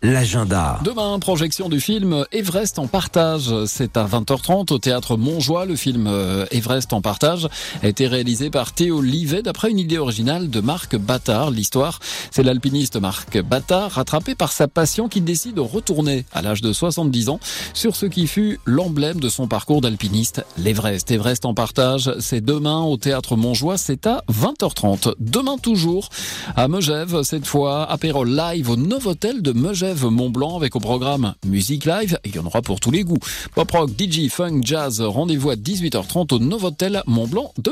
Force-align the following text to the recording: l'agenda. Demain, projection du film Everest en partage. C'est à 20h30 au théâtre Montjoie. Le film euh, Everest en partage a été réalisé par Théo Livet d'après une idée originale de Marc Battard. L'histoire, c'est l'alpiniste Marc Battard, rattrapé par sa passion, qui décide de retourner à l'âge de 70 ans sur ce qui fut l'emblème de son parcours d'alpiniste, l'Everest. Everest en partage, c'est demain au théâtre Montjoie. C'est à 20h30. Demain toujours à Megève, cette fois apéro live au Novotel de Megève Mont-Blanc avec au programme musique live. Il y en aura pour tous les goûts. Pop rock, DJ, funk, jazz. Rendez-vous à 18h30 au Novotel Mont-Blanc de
l'agenda. 0.00 0.78
Demain, 0.84 1.18
projection 1.18 1.68
du 1.68 1.80
film 1.80 2.24
Everest 2.30 2.78
en 2.78 2.86
partage. 2.86 3.52
C'est 3.66 3.96
à 3.96 4.06
20h30 4.06 4.72
au 4.72 4.78
théâtre 4.78 5.16
Montjoie. 5.16 5.64
Le 5.64 5.74
film 5.74 6.06
euh, 6.06 6.46
Everest 6.52 6.92
en 6.92 7.00
partage 7.00 7.48
a 7.82 7.88
été 7.88 8.06
réalisé 8.06 8.48
par 8.48 8.72
Théo 8.72 9.02
Livet 9.02 9.42
d'après 9.42 9.70
une 9.70 9.80
idée 9.80 9.98
originale 9.98 10.50
de 10.50 10.60
Marc 10.60 10.96
Battard. 10.96 11.50
L'histoire, 11.50 11.98
c'est 12.30 12.44
l'alpiniste 12.44 12.96
Marc 12.96 13.40
Battard, 13.42 13.90
rattrapé 13.92 14.36
par 14.36 14.52
sa 14.52 14.68
passion, 14.68 15.08
qui 15.08 15.20
décide 15.20 15.56
de 15.56 15.60
retourner 15.60 16.24
à 16.32 16.42
l'âge 16.42 16.60
de 16.60 16.72
70 16.72 17.30
ans 17.30 17.40
sur 17.74 17.96
ce 17.96 18.06
qui 18.06 18.28
fut 18.28 18.60
l'emblème 18.66 19.18
de 19.18 19.28
son 19.28 19.48
parcours 19.48 19.80
d'alpiniste, 19.80 20.44
l'Everest. 20.58 21.10
Everest 21.10 21.44
en 21.44 21.54
partage, 21.54 22.12
c'est 22.20 22.40
demain 22.40 22.82
au 22.82 22.98
théâtre 22.98 23.34
Montjoie. 23.34 23.76
C'est 23.76 24.06
à 24.06 24.22
20h30. 24.30 25.14
Demain 25.18 25.58
toujours 25.58 26.08
à 26.54 26.68
Megève, 26.68 27.22
cette 27.22 27.46
fois 27.46 27.90
apéro 27.90 28.22
live 28.22 28.70
au 28.70 28.76
Novotel 28.76 29.42
de 29.42 29.50
Megève 29.52 29.87
Mont-Blanc 29.94 30.56
avec 30.56 30.76
au 30.76 30.80
programme 30.80 31.34
musique 31.46 31.84
live. 31.84 32.18
Il 32.24 32.34
y 32.34 32.38
en 32.38 32.46
aura 32.46 32.62
pour 32.62 32.80
tous 32.80 32.90
les 32.90 33.04
goûts. 33.04 33.18
Pop 33.54 33.70
rock, 33.70 33.90
DJ, 33.98 34.28
funk, 34.28 34.60
jazz. 34.62 35.00
Rendez-vous 35.00 35.50
à 35.50 35.54
18h30 35.54 36.34
au 36.34 36.38
Novotel 36.38 37.02
Mont-Blanc 37.06 37.52
de 37.62 37.70